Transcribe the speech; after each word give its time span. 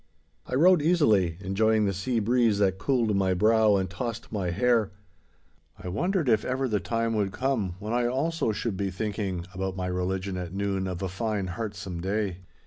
I 0.47 0.55
rode 0.55 0.81
easily, 0.81 1.37
enjoying 1.41 1.85
the 1.85 1.93
sea 1.93 2.17
breeze 2.19 2.57
that 2.57 2.79
cooled 2.79 3.15
my 3.15 3.35
brow 3.35 3.75
and 3.75 3.87
tossed 3.87 4.31
my 4.31 4.49
hair. 4.49 4.89
I 5.77 5.89
wondered 5.89 6.27
if 6.27 6.43
ever 6.43 6.67
the 6.67 6.79
time 6.79 7.13
would 7.13 7.31
come, 7.31 7.75
when 7.77 7.93
I 7.93 8.07
also 8.07 8.51
should 8.51 8.75
be 8.77 8.89
thinking 8.89 9.45
about 9.53 9.75
my 9.75 9.85
religion 9.85 10.37
at 10.37 10.55
noon 10.55 10.87
of 10.87 11.03
a 11.03 11.07
fine 11.07 11.49
heartsome 11.49 12.01
day. 12.01 12.37